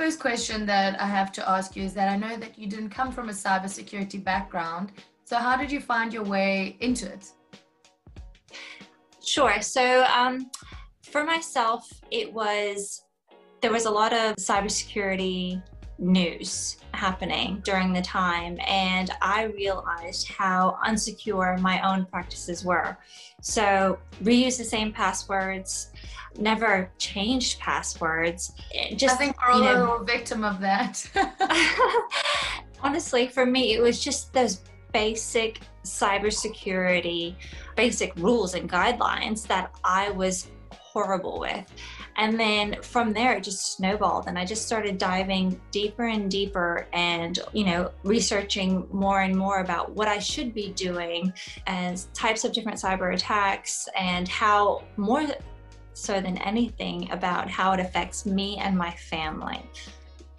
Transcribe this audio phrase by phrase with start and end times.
[0.00, 2.88] first question that I have to ask you is that I know that you didn't
[2.88, 4.92] come from a cybersecurity background.
[5.24, 7.30] So, how did you find your way into it?
[9.22, 9.60] Sure.
[9.60, 10.50] So, um,
[11.02, 13.02] for myself, it was
[13.60, 15.62] there was a lot of cybersecurity
[15.98, 22.96] news happening during the time, and I realized how unsecure my own practices were.
[23.42, 25.92] So, reuse the same passwords,
[26.38, 28.52] never changed passwords.
[28.96, 31.04] Just, I think we're all you know, a victim of that.
[32.82, 34.62] honestly, for me, it was just those
[34.92, 37.36] basic cybersecurity,
[37.76, 41.64] basic rules and guidelines that I was horrible with.
[42.16, 44.26] And then from there, it just snowballed.
[44.26, 49.60] And I just started diving deeper and deeper and, you know, researching more and more
[49.60, 51.32] about what I should be doing
[51.66, 55.24] as types of different cyber attacks and how more
[56.00, 59.62] so than anything about how it affects me and my family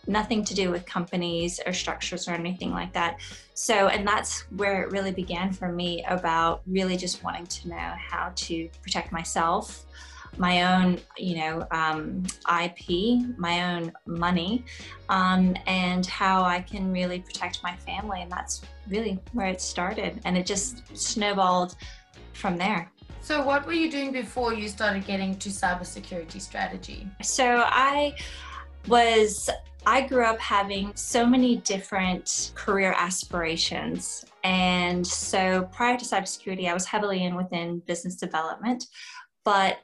[0.08, 3.20] nothing to do with companies or structures or anything like that.
[3.54, 7.94] So, and that's where it really began for me about really just wanting to know
[7.98, 9.86] how to protect myself,
[10.38, 12.24] my own, you know, um,
[12.64, 14.66] IP, my own money,
[15.10, 18.22] um, and how I can really protect my family.
[18.22, 20.20] And that's really where it started.
[20.26, 21.76] And it just snowballed
[22.34, 22.92] from there.
[23.22, 27.08] So, what were you doing before you started getting to cybersecurity strategy?
[27.22, 28.16] So, I
[28.88, 29.50] was
[29.86, 34.24] I grew up having so many different career aspirations.
[34.44, 38.86] And so prior to cybersecurity, I was heavily in within business development.
[39.44, 39.80] But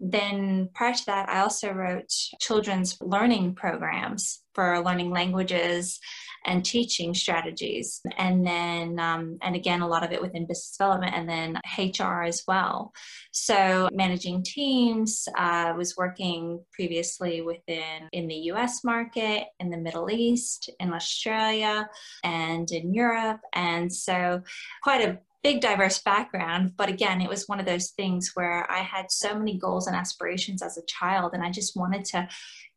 [0.00, 6.00] then prior to that, I also wrote children's learning programs for learning languages
[6.46, 8.00] and teaching strategies.
[8.16, 12.22] And then, um, and again, a lot of it within business development and then HR
[12.22, 12.92] as well.
[13.32, 19.76] So managing teams, I uh, was working previously within in the US market, in the
[19.76, 21.88] Middle East, in Australia,
[22.22, 23.40] and in Europe.
[23.52, 24.42] And so
[24.82, 28.78] quite a big diverse background but again it was one of those things where i
[28.78, 32.26] had so many goals and aspirations as a child and i just wanted to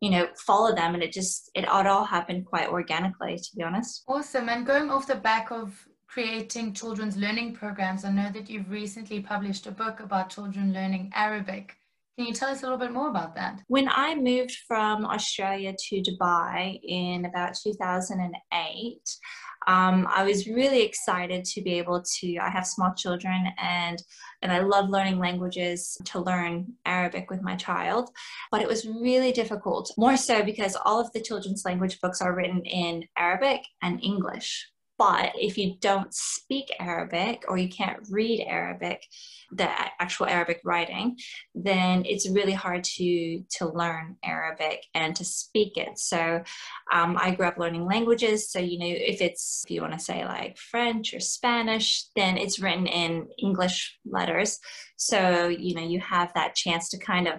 [0.02, 3.64] you know follow them and it just it, it all happened quite organically to be
[3.64, 4.04] honest.
[4.08, 8.70] Awesome and going off the back of creating children's learning programs i know that you've
[8.70, 11.76] recently published a book about children learning arabic
[12.20, 13.62] can you tell us a little bit more about that?
[13.68, 19.00] When I moved from Australia to Dubai in about 2008,
[19.68, 22.38] um, I was really excited to be able to.
[22.40, 24.04] I have small children, and
[24.42, 28.10] and I love learning languages to learn Arabic with my child.
[28.52, 32.36] But it was really difficult, more so because all of the children's language books are
[32.36, 34.68] written in Arabic and English.
[35.00, 39.02] But if you don't speak Arabic or you can't read Arabic,
[39.50, 41.18] the actual Arabic writing,
[41.56, 45.98] then it's really hard to to learn Arabic and to speak it.
[45.98, 46.44] So
[46.94, 48.52] um, I grew up learning languages.
[48.52, 52.38] So you know, if it's if you want to say like French or Spanish, then
[52.38, 54.60] it's written in English letters.
[54.98, 57.36] So you know, you have that chance to kind of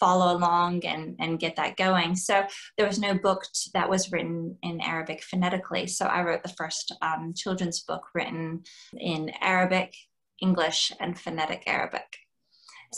[0.00, 2.16] follow along and, and get that going.
[2.16, 2.44] So
[2.76, 3.44] there was no book
[3.74, 5.86] that was written in Arabic phonetically.
[5.86, 8.62] So I wrote the first um, children's book written
[8.98, 9.94] in Arabic,
[10.40, 12.18] English, and phonetic Arabic.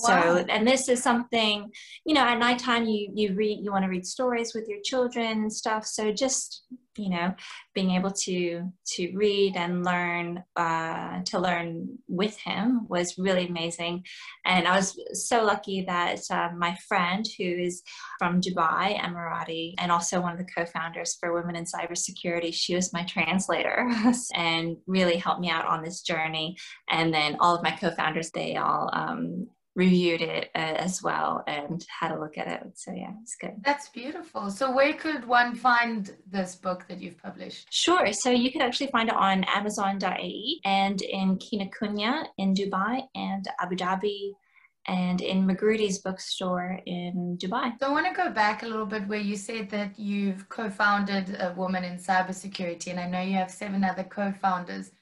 [0.02, 0.38] Wow.
[0.38, 1.70] So, and this is something,
[2.04, 5.42] you know, at nighttime you you read, you want to read stories with your children
[5.42, 5.86] and stuff.
[5.86, 6.64] So just
[6.96, 7.34] you know
[7.74, 14.04] being able to to read and learn uh, to learn with him was really amazing.
[14.44, 17.82] And i was so lucky that uh, my friend who is
[18.18, 22.92] from dubai emirati and also one of the co-founders for women in cybersecurity she was
[22.92, 23.90] my translator
[24.34, 26.56] and really helped me out on this journey.
[26.90, 31.84] And then all of my co-founders they all um, reviewed it uh, as well and
[32.00, 32.62] had a look at it.
[32.74, 33.54] So yeah, it's good.
[33.64, 34.50] That's beautiful.
[34.50, 37.66] So where could one find this book that you've published?
[37.72, 38.12] Sure.
[38.12, 43.76] So you could actually find it on Amazon.ae and in Kinokuniya in Dubai and Abu
[43.76, 44.32] Dhabi
[44.86, 47.72] and in Magrudy's bookstore in Dubai.
[47.80, 51.36] So I want to go back a little bit where you said that you've co-founded
[51.40, 54.92] a woman in cybersecurity and I know you have seven other co-founders.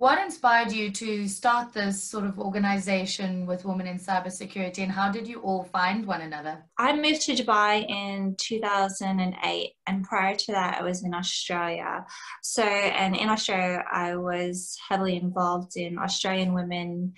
[0.00, 5.12] What inspired you to start this sort of organization with Women in Cybersecurity and how
[5.12, 6.64] did you all find one another?
[6.78, 12.06] I moved to Dubai in 2008 and prior to that I was in Australia.
[12.40, 17.12] So, and in Australia I was heavily involved in Australian women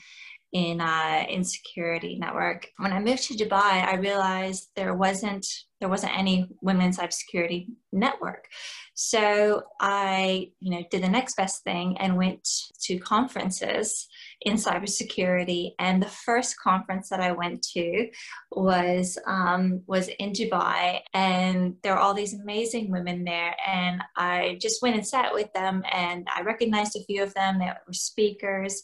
[0.53, 2.69] in uh, insecurity network.
[2.77, 5.47] When I moved to Dubai, I realized there wasn't
[5.81, 8.47] there wasn't any women in cybersecurity network.
[8.95, 12.49] So I, you know, did the next best thing and went
[12.83, 14.07] to conferences
[14.45, 15.73] in cybersecurity.
[15.79, 18.09] And the first conference that I went to
[18.51, 23.55] was um, was in Dubai, and there were all these amazing women there.
[23.67, 27.59] And I just went and sat with them, and I recognized a few of them.
[27.59, 28.83] They were speakers,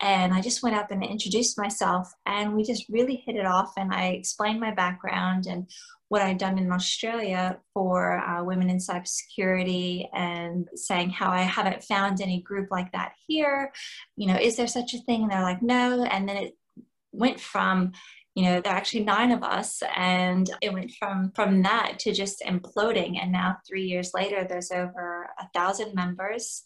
[0.00, 3.72] and I just went up and introduced myself, and we just really hit it off.
[3.76, 5.68] And I explained my background and
[6.10, 11.84] what I'd done in Australia for uh, women in cybersecurity and saying how I haven't
[11.84, 13.72] found any group like that here.
[14.16, 15.22] You know, is there such a thing?
[15.22, 16.02] And they're like, no.
[16.02, 16.56] And then it
[17.12, 17.92] went from,
[18.34, 22.12] you know, there are actually nine of us, and it went from from that to
[22.12, 23.16] just imploding.
[23.22, 26.64] And now, three years later, there's over a thousand members.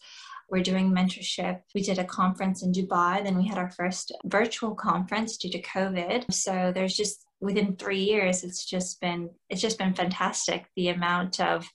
[0.49, 1.61] We're doing mentorship.
[1.75, 5.63] We did a conference in Dubai, then we had our first virtual conference due to
[5.63, 6.33] COVID.
[6.33, 11.41] So there's just within three years, it's just been it's just been fantastic the amount
[11.41, 11.69] of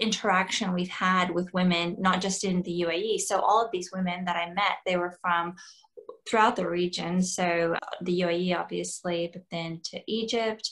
[0.00, 3.20] interaction we've had with women, not just in the UAE.
[3.20, 5.54] So all of these women that I met, they were from
[6.28, 7.22] throughout the region.
[7.22, 10.68] So the UAE, obviously, but then to Egypt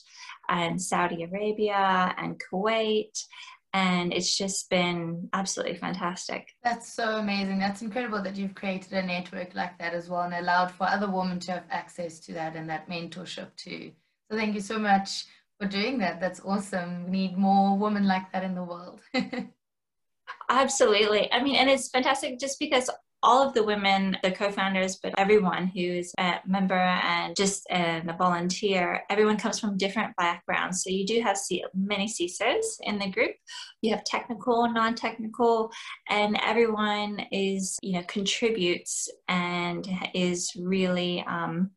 [0.49, 3.19] and Saudi Arabia and Kuwait.
[3.75, 6.49] And it's just been absolutely fantastic.
[6.63, 7.59] That's so amazing.
[7.59, 11.11] That's incredible that you've created a network like that as well and allowed for other
[11.11, 13.93] women to have access to that and that mentorship too.
[14.33, 15.27] Thank you so much
[15.61, 16.21] for doing that.
[16.21, 17.05] That's awesome.
[17.05, 19.01] We need more women like that in the world.
[20.49, 21.31] Absolutely.
[21.31, 22.89] I mean, and it's fantastic just because
[23.23, 29.03] all of the women, the co-founders, but everyone who's a member and just a volunteer,
[29.11, 30.83] everyone comes from different backgrounds.
[30.83, 31.39] So you do have
[31.75, 33.33] many CISOs in the group.
[33.83, 35.71] You have technical, non-technical,
[36.09, 41.71] and everyone is, you know, contributes and is really um,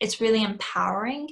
[0.00, 1.28] it's really empowering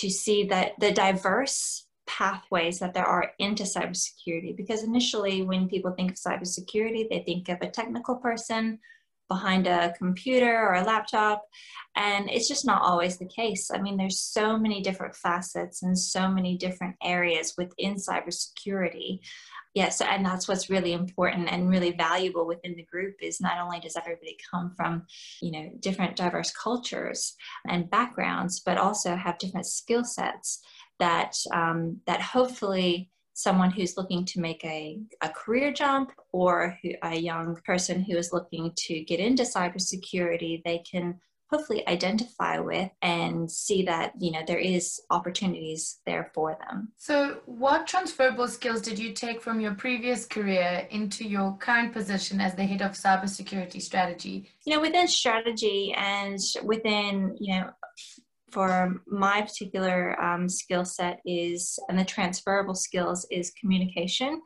[0.00, 5.92] to see that the diverse pathways that there are into cybersecurity because initially when people
[5.92, 8.78] think of cybersecurity they think of a technical person
[9.28, 11.44] behind a computer or a laptop
[11.94, 13.70] and it's just not always the case.
[13.72, 19.20] I mean there's so many different facets and so many different areas within cybersecurity
[19.74, 23.80] yes and that's what's really important and really valuable within the group is not only
[23.80, 25.04] does everybody come from
[25.40, 27.34] you know different diverse cultures
[27.68, 30.60] and backgrounds but also have different skill sets
[30.98, 36.90] that um, that hopefully someone who's looking to make a, a career jump or who,
[37.02, 41.18] a young person who is looking to get into cybersecurity they can
[41.50, 46.92] hopefully identify with and see that you know there is opportunities there for them.
[46.96, 52.40] So what transferable skills did you take from your previous career into your current position
[52.40, 54.48] as the head of cybersecurity strategy?
[54.64, 57.70] You know within strategy and within you know
[58.52, 64.40] for my particular um, skill set is, and the transferable skills is communication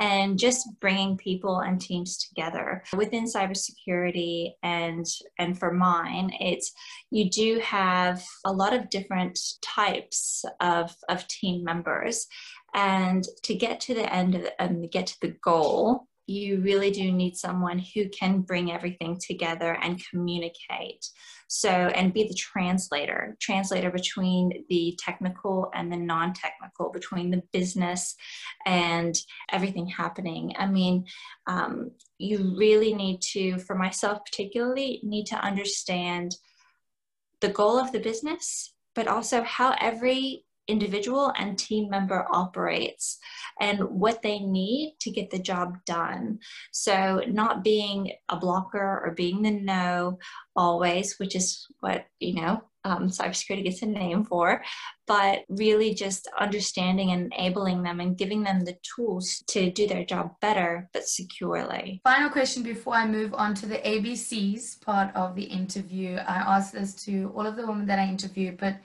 [0.00, 4.52] and just bringing people and teams together within cybersecurity.
[4.62, 5.06] And
[5.38, 6.72] and for mine, it's
[7.10, 12.26] you do have a lot of different types of of team members,
[12.74, 17.36] and to get to the end and get to the goal you really do need
[17.36, 21.08] someone who can bring everything together and communicate.
[21.48, 27.42] So, and be the translator, translator between the technical and the non technical, between the
[27.54, 28.14] business
[28.66, 29.16] and
[29.50, 30.52] everything happening.
[30.58, 31.06] I mean,
[31.46, 36.36] um, you really need to, for myself particularly, need to understand
[37.40, 43.18] the goal of the business, but also how every individual and team member operates
[43.60, 46.38] and what they need to get the job done.
[46.70, 50.18] So, not being a blocker or being the no
[50.54, 54.62] always, which is what, you know, um, cybersecurity gets a name for,
[55.06, 60.04] but really just understanding and enabling them and giving them the tools to do their
[60.04, 62.00] job better but securely.
[62.04, 66.16] Final question before I move on to the ABCs part of the interview.
[66.16, 68.76] I asked this to all of the women that I interviewed, but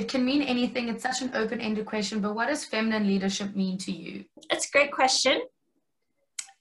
[0.00, 0.88] it can mean anything.
[0.88, 4.24] It's such an open ended question, but what does feminine leadership mean to you?
[4.50, 5.42] It's a great question.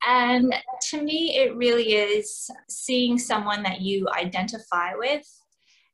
[0.05, 0.53] And
[0.89, 5.25] to me, it really is seeing someone that you identify with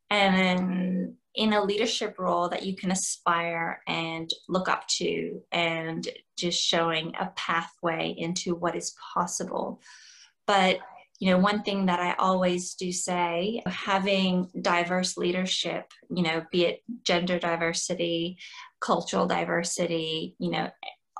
[0.09, 6.59] and in a leadership role that you can aspire and look up to, and just
[6.59, 9.81] showing a pathway into what is possible.
[10.47, 10.79] But
[11.19, 16.65] you know, one thing that I always do say, having diverse leadership, you know, be
[16.65, 18.37] it gender diversity,
[18.81, 20.69] cultural diversity, you know,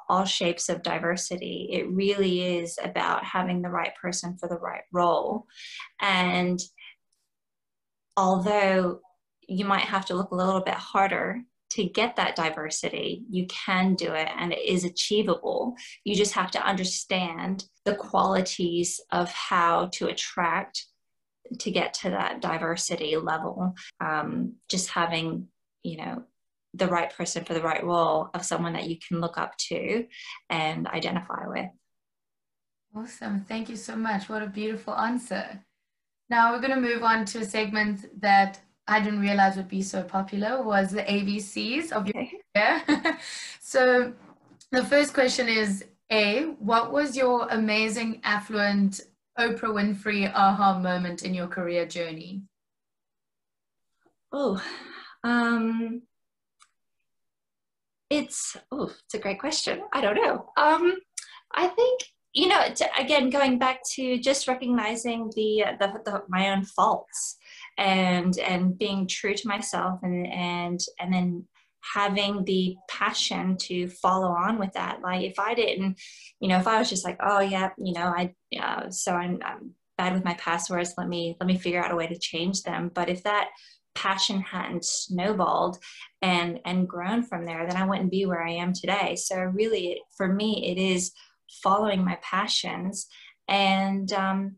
[0.09, 1.69] all shapes of diversity.
[1.71, 5.47] It really is about having the right person for the right role.
[5.99, 6.59] And
[8.17, 8.99] although
[9.47, 13.23] you might have to look a little bit harder to get that diversity.
[13.29, 15.75] You can do it and it is achievable.
[16.03, 20.85] You just have to understand the qualities of how to attract
[21.59, 23.75] to get to that diversity level.
[23.99, 25.47] Um, just having,
[25.83, 26.23] you know,
[26.73, 30.05] the right person for the right role of someone that you can look up to
[30.49, 31.69] and identify with.
[32.95, 33.45] Awesome.
[33.47, 34.29] Thank you so much.
[34.29, 35.61] What a beautiful answer.
[36.29, 39.81] Now we're going to move on to a segment that I didn't realize would be
[39.81, 43.17] so popular was the ABCs of your career.
[43.59, 44.13] so
[44.71, 49.01] the first question is A, what was your amazing, affluent
[49.39, 52.43] Oprah Winfrey aha moment in your career journey?
[54.31, 54.61] Oh,
[55.23, 56.03] um,
[58.09, 59.81] it's oh, it's a great question.
[59.93, 60.51] I don't know.
[60.57, 60.95] Um,
[61.53, 62.01] I think
[62.35, 67.37] you know, to, again, going back to just recognizing the, the, the my own faults
[67.77, 71.45] and and being true to myself and and and then
[71.93, 75.01] having the passion to follow on with that.
[75.01, 75.99] Like if i didn't
[76.39, 79.39] you know if i was just like oh yeah you know i uh, so I'm,
[79.43, 82.63] I'm bad with my passwords let me let me figure out a way to change
[82.63, 82.91] them.
[82.93, 83.49] But if that
[83.93, 85.77] passion hadn't snowballed
[86.21, 89.15] and and grown from there then i wouldn't be where i am today.
[89.15, 91.11] So really for me it is
[91.63, 93.07] following my passions
[93.47, 94.55] and um,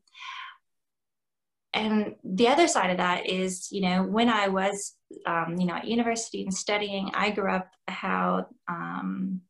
[1.74, 4.96] and the other side of that is you know when i was
[5.26, 9.42] um, you know at university and studying i grew up how um,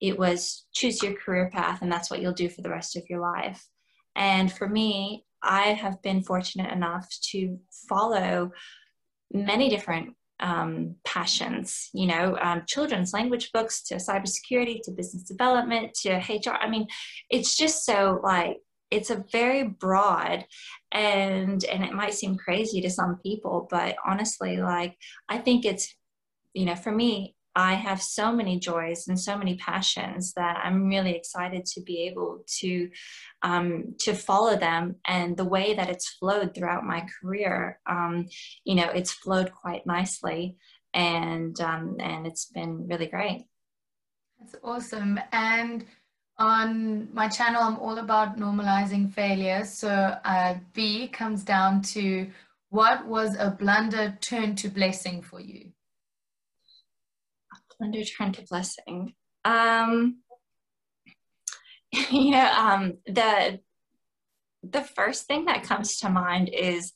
[0.00, 3.04] it was choose your career path and that's what you'll do for the rest of
[3.08, 3.66] your life
[4.16, 8.50] and for me i have been fortunate enough to follow
[9.32, 15.94] many different um, passions, you know, um, children's language books to cybersecurity to business development
[16.02, 16.56] to HR.
[16.60, 16.88] I mean,
[17.30, 18.58] it's just so like
[18.90, 20.44] it's a very broad
[20.92, 24.96] and and it might seem crazy to some people, but honestly, like
[25.28, 25.94] I think it's
[26.54, 30.88] you know, for me, I have so many joys and so many passions that I'm
[30.88, 32.90] really excited to be able to
[33.42, 34.96] um, to follow them.
[35.06, 38.28] And the way that it's flowed throughout my career, um,
[38.64, 40.56] you know, it's flowed quite nicely,
[40.94, 43.44] and um, and it's been really great.
[44.40, 45.20] That's awesome.
[45.30, 45.84] And
[46.42, 49.64] on my channel, I'm all about normalizing failure.
[49.64, 52.30] So uh, B comes down to
[52.70, 55.72] what was a blunder turned to blessing for you?
[57.82, 59.14] under turn to blessing.
[59.44, 60.18] Um,
[62.10, 63.60] you know, um, the
[64.62, 66.92] the first thing that comes to mind is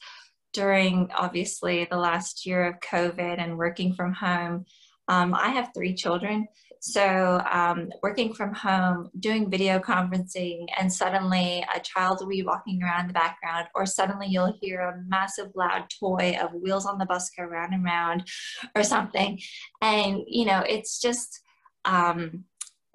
[0.52, 4.64] during obviously the last year of COVID and working from home.
[5.08, 6.46] Um, I have three children,
[6.86, 12.80] so um, working from home, doing video conferencing, and suddenly a child will be walking
[12.80, 16.98] around in the background, or suddenly you'll hear a massive loud toy of wheels on
[16.98, 18.28] the bus go round and round,
[18.76, 19.40] or something.
[19.82, 21.40] And you know, it's just
[21.84, 22.44] um,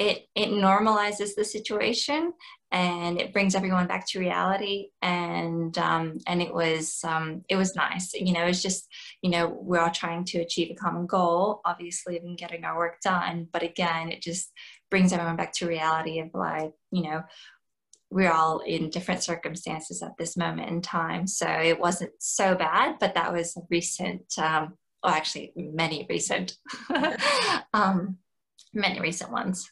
[0.01, 2.33] it it normalizes the situation
[2.71, 4.87] and it brings everyone back to reality.
[5.01, 8.13] And um, and it was um, it was nice.
[8.13, 8.87] You know it's just
[9.21, 12.99] you know we're all trying to achieve a common goal obviously in getting our work
[13.03, 13.47] done.
[13.51, 14.51] But again it just
[14.89, 17.21] brings everyone back to reality of like you know
[18.09, 21.27] we're all in different circumstances at this moment in time.
[21.27, 26.57] So it wasn't so bad but that was recent um, well actually many recent
[27.73, 28.17] um,
[28.73, 29.69] many recent ones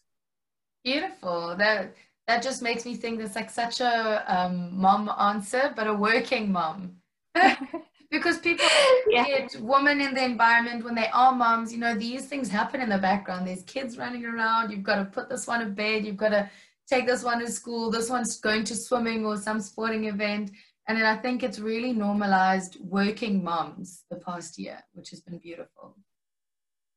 [0.83, 1.55] Beautiful.
[1.57, 1.95] That
[2.27, 6.51] that just makes me think that's like such a um, mom answer, but a working
[6.51, 6.97] mom.
[8.11, 8.65] because people
[9.09, 9.23] yeah.
[9.25, 12.89] get women in the environment when they are moms, you know, these things happen in
[12.89, 13.47] the background.
[13.47, 14.71] There's kids running around.
[14.71, 16.05] You've got to put this one to bed.
[16.05, 16.49] You've got to
[16.87, 17.91] take this one to school.
[17.91, 20.51] This one's going to swimming or some sporting event.
[20.87, 25.37] And then I think it's really normalized working moms the past year, which has been
[25.37, 25.95] beautiful.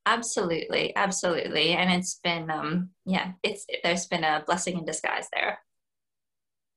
[0.04, 5.58] Absolutely, absolutely, and it's been um, yeah, it's there's been a blessing in disguise there.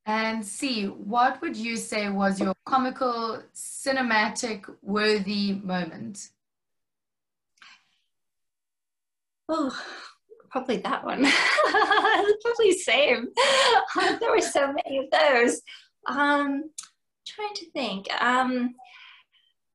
[0.05, 6.29] And see, what would you say was your comical, cinematic, worthy moment?
[9.49, 9.75] Oh,
[10.51, 11.25] probably that one.
[12.43, 13.29] probably same.
[14.19, 15.61] there were so many of those.
[16.07, 16.69] Um,
[17.27, 18.05] trying to think.
[18.21, 18.75] Um,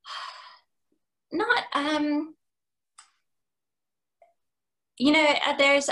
[1.32, 2.34] not um
[5.00, 5.88] you know, uh, there's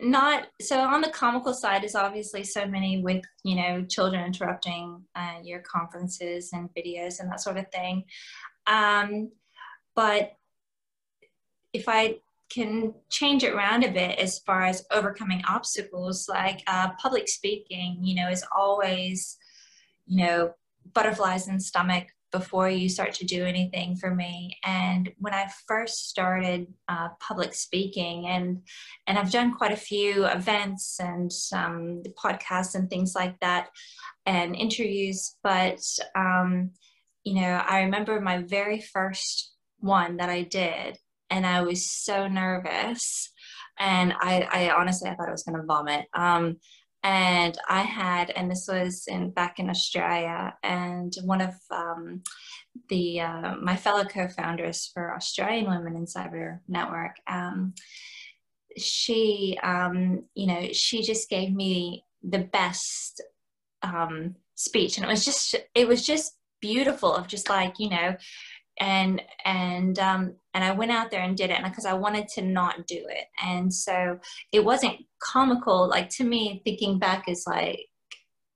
[0.00, 5.02] not so on the comical side is obviously so many with you know children interrupting
[5.14, 8.04] uh, your conferences and videos and that sort of thing.
[8.66, 9.30] Um,
[9.94, 10.32] but
[11.72, 12.16] if i
[12.50, 17.98] can change it around a bit as far as overcoming obstacles like uh, public speaking
[18.02, 19.38] you know is always
[20.06, 20.52] you know
[20.92, 24.56] butterflies in stomach before you start to do anything for me.
[24.64, 28.62] And when I first started uh, public speaking, and
[29.06, 33.68] and I've done quite a few events and um, podcasts and things like that,
[34.26, 35.36] and interviews.
[35.42, 35.82] But
[36.16, 36.70] um,
[37.24, 40.98] you know, I remember my very first one that I did,
[41.30, 43.30] and I was so nervous,
[43.78, 46.06] and I, I honestly I thought I was going to vomit.
[46.14, 46.56] Um,
[47.02, 52.22] and I had, and this was in back in Australia, and one of um,
[52.88, 57.74] the uh, my fellow co-founders for Australian Women in Cyber Network, um,
[58.76, 63.22] she, um, you know, she just gave me the best
[63.82, 68.14] um, speech, and it was just, it was just beautiful of just like you know
[68.82, 72.42] and and um, and I went out there and did it because I wanted to
[72.42, 73.26] not do it.
[73.42, 74.18] And so
[74.50, 75.88] it wasn't comical.
[75.88, 77.86] Like to me, thinking back is like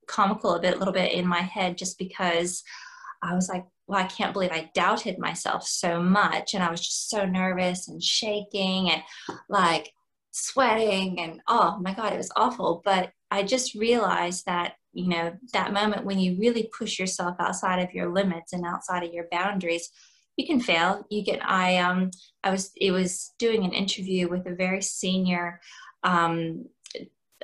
[0.08, 2.64] comical a bit, a little bit in my head, just because
[3.22, 6.80] I was like, well, I can't believe I doubted myself so much, and I was
[6.80, 9.02] just so nervous and shaking and
[9.48, 9.92] like
[10.32, 12.82] sweating and oh my god, it was awful.
[12.84, 17.78] But I just realized that you know that moment when you really push yourself outside
[17.78, 19.88] of your limits and outside of your boundaries
[20.36, 21.04] you can fail.
[21.10, 22.10] You can i um
[22.44, 25.60] i was it was doing an interview with a very senior
[26.04, 26.66] um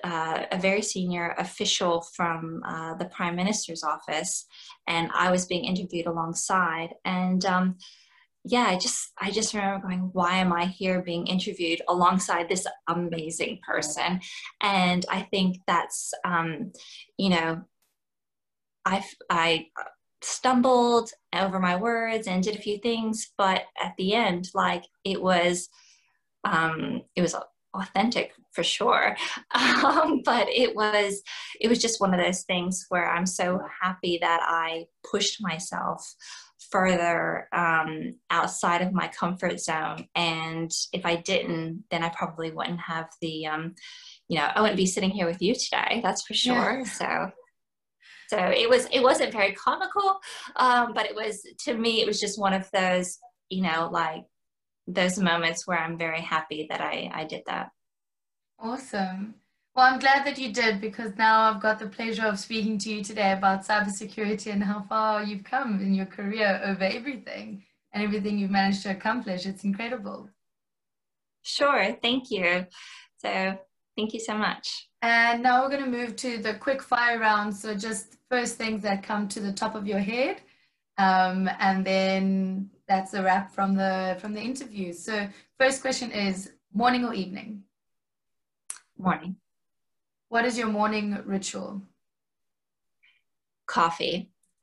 [0.05, 4.47] uh, a very senior official from uh, the prime minister's office
[4.89, 6.91] and i was being interviewed alongside.
[7.05, 7.77] And um,
[8.45, 12.67] yeah i just i just remember going why am i here being interviewed alongside this
[12.89, 14.21] amazing person?
[14.61, 16.73] And i think that's um,
[17.17, 17.63] you know
[18.85, 19.67] i i
[20.23, 25.21] stumbled over my words and did a few things but at the end like it
[25.21, 25.69] was
[26.45, 27.35] um it was
[27.75, 29.17] authentic for sure.
[29.55, 31.23] Um, but it was
[31.61, 36.15] it was just one of those things where i'm so happy that i pushed myself
[36.71, 40.07] further um, outside of my comfort zone.
[40.15, 43.75] And if i didn't then i probably wouldn't have the um,
[44.29, 46.79] you know i wouldn't be sitting here with you today that's for sure.
[46.79, 46.85] Yeah.
[46.85, 47.31] so
[48.33, 50.19] so it was it wasn't very comical,
[50.57, 53.19] um, but it was to me it was just one of those
[53.51, 54.25] you know like
[54.87, 57.69] those moments where I'm very happy that I I did that.
[58.59, 59.35] Awesome.
[59.75, 62.91] Well, I'm glad that you did because now I've got the pleasure of speaking to
[62.91, 68.03] you today about cybersecurity and how far you've come in your career over everything and
[68.03, 69.45] everything you've managed to accomplish.
[69.47, 70.31] It's incredible.
[71.43, 71.97] Sure.
[72.01, 72.67] Thank you.
[73.19, 73.59] So,
[73.97, 74.89] thank you so much.
[75.03, 77.55] And now we're going to move to the quick fire round.
[77.55, 80.43] So just first things that come to the top of your head.
[80.99, 84.93] Um, and then that's a wrap from the from the interview.
[84.93, 85.29] So
[85.59, 87.65] first question is morning or evening?
[88.99, 89.37] Morning.
[90.29, 91.83] What is your morning ritual?
[93.67, 94.31] Coffee.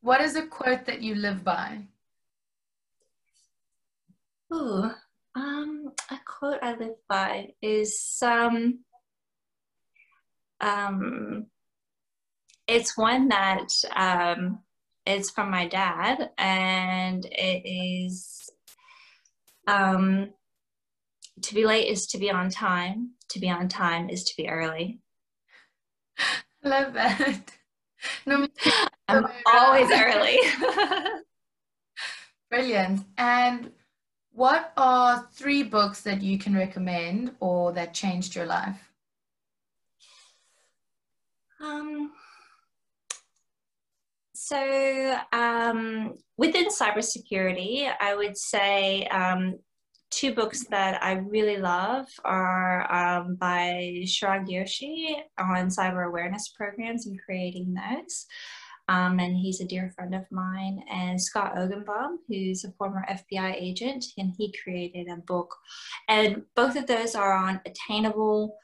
[0.00, 1.86] what is a quote that you live by?
[4.52, 4.90] Ooh,
[5.34, 8.80] um, a quote I live by is um,
[10.60, 11.46] um,
[12.66, 14.60] it's one that um,
[15.06, 18.48] is from my dad, and it is
[19.66, 20.30] um,
[21.42, 23.10] to be late is to be on time.
[23.30, 25.00] To be on time is to be early.
[26.64, 27.50] I love that.
[28.26, 28.46] No,
[29.08, 30.38] I'm always early.
[32.50, 33.00] Brilliant.
[33.16, 33.70] And
[34.34, 38.90] what are three books that you can recommend or that changed your life?
[41.62, 42.10] Um,
[44.34, 49.58] so um, within cybersecurity, I would say um,
[50.10, 57.06] two books that I really love are um, by Chirag Joshi on cyber awareness programs
[57.06, 58.26] and creating those.
[58.88, 63.54] Um, and he's a dear friend of mine, and Scott Augenbaum, who's a former FBI
[63.54, 65.54] agent, and he created a book.
[66.08, 68.56] And both of those are on attainable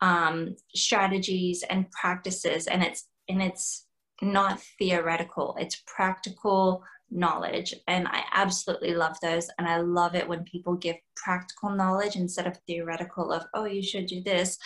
[0.00, 3.86] um, strategies and practices, and it's and it's
[4.20, 7.74] not theoretical; it's practical knowledge.
[7.86, 9.48] And i absolutely love those.
[9.58, 13.82] And i love it when people give practical knowledge instead of theoretical of oh you
[13.82, 14.58] should do this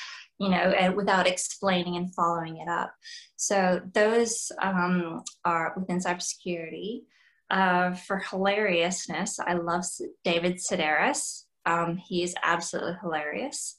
[0.43, 2.93] you know, and without explaining and following it up.
[3.37, 7.03] So those um, are within cybersecurity.
[7.49, 9.85] Uh, for hilariousness, I love
[10.25, 11.45] David Sedaris.
[11.65, 13.77] Um, he is absolutely hilarious.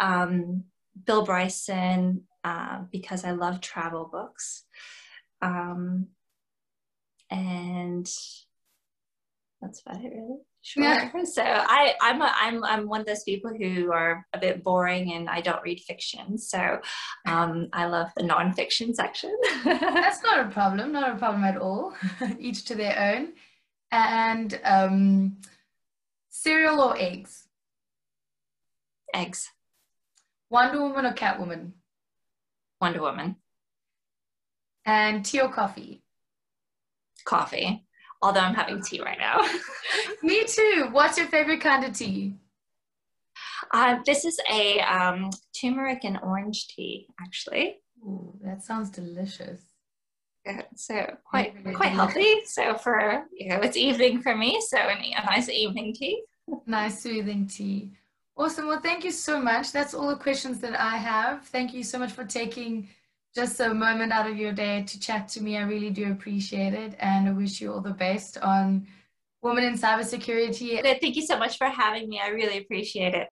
[0.00, 0.64] Um,
[1.04, 4.64] Bill Bryson, uh, because I love travel books.
[5.42, 6.06] Um,
[7.30, 8.08] and
[9.60, 10.38] That's about it, really.
[10.62, 10.82] Sure.
[10.82, 11.10] Yeah.
[11.24, 15.12] So I, I'm, a, I'm, I'm one of those people who are a bit boring
[15.12, 16.38] and I don't read fiction.
[16.38, 16.80] So
[17.26, 19.36] um, I love the nonfiction section.
[19.64, 20.92] That's not a problem.
[20.92, 21.94] Not a problem at all.
[22.38, 23.32] Each to their own.
[23.90, 25.38] And um,
[26.28, 27.48] cereal or eggs?
[29.14, 29.50] Eggs.
[30.50, 31.72] Wonder Woman or Catwoman?
[32.80, 33.36] Wonder Woman.
[34.84, 36.02] And tea or coffee?
[37.24, 37.87] Coffee
[38.22, 39.40] although I'm having tea right now.
[40.22, 40.88] Me too.
[40.90, 42.34] What's your favorite kind of tea?
[43.72, 47.76] Uh, this is a um, turmeric and orange tea, actually.
[48.02, 49.60] Ooh, that sounds delicious.
[50.46, 52.40] Yeah, so quite quite healthy.
[52.46, 54.60] So for you know, it's evening for me.
[54.66, 56.22] So a nice evening tea.
[56.66, 57.90] nice soothing tea.
[58.36, 58.68] Awesome.
[58.68, 59.72] Well, thank you so much.
[59.72, 61.44] That's all the questions that I have.
[61.46, 62.88] Thank you so much for taking
[63.34, 65.56] just a moment out of your day to chat to me.
[65.56, 66.96] I really do appreciate it.
[66.98, 68.86] And I wish you all the best on
[69.40, 70.82] Women in Cybersecurity.
[70.82, 72.20] Thank you so much for having me.
[72.22, 73.28] I really appreciate it.